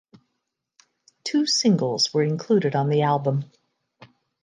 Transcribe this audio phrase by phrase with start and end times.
[1.23, 3.51] Two singles were included on the album.